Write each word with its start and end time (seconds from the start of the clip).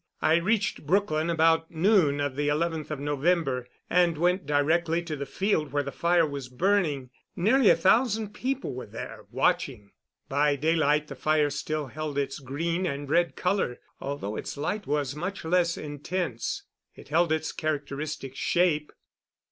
I 0.23 0.37
reached 0.37 0.87
Brookline 0.87 1.29
about 1.29 1.69
noon 1.69 2.19
of 2.19 2.35
the 2.35 2.47
11th 2.47 2.89
of 2.89 2.99
November, 2.99 3.67
and 3.87 4.17
went 4.17 4.47
directly 4.47 5.03
to 5.03 5.15
the 5.15 5.27
field 5.27 5.71
where 5.71 5.83
the 5.83 5.91
fire 5.91 6.25
was 6.25 6.49
burning. 6.49 7.11
Nearly 7.35 7.69
a 7.69 7.75
thousand 7.75 8.33
people 8.33 8.73
were 8.73 8.87
there, 8.87 9.27
watching. 9.29 9.91
By 10.27 10.55
daylight 10.55 11.07
the 11.07 11.13
fire 11.15 11.51
still 11.51 11.85
held 11.85 12.17
its 12.17 12.39
green 12.39 12.87
and 12.87 13.07
red 13.11 13.35
color, 13.35 13.77
although 13.99 14.35
its 14.35 14.57
light 14.57 14.87
was 14.87 15.15
much 15.15 15.45
less 15.45 15.77
intense. 15.77 16.63
It 16.95 17.09
held 17.09 17.31
its 17.31 17.51
characteristic 17.51 18.35
shape. 18.35 18.91